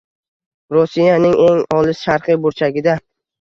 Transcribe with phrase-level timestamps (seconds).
[0.75, 2.97] Rossiyaning eng olis sharqiy burchagida